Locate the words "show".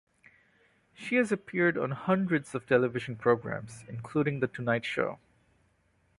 4.83-5.19